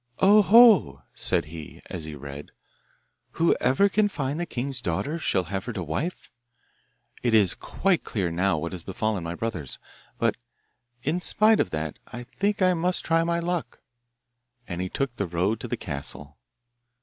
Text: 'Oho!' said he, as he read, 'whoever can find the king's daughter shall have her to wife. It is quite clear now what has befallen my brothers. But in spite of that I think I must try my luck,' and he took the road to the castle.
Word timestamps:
'Oho!' 0.19 1.03
said 1.13 1.45
he, 1.45 1.79
as 1.85 2.05
he 2.05 2.15
read, 2.15 2.49
'whoever 3.33 3.87
can 3.87 4.07
find 4.07 4.39
the 4.39 4.47
king's 4.47 4.81
daughter 4.81 5.19
shall 5.19 5.43
have 5.43 5.65
her 5.65 5.73
to 5.73 5.83
wife. 5.83 6.31
It 7.21 7.35
is 7.35 7.53
quite 7.53 8.03
clear 8.03 8.31
now 8.31 8.57
what 8.57 8.71
has 8.71 8.81
befallen 8.81 9.23
my 9.23 9.35
brothers. 9.35 9.77
But 10.17 10.37
in 11.03 11.21
spite 11.21 11.59
of 11.59 11.69
that 11.69 11.99
I 12.07 12.23
think 12.23 12.63
I 12.63 12.73
must 12.73 13.05
try 13.05 13.23
my 13.23 13.37
luck,' 13.37 13.79
and 14.67 14.81
he 14.81 14.89
took 14.89 15.15
the 15.17 15.27
road 15.27 15.59
to 15.59 15.67
the 15.67 15.77
castle. 15.77 16.39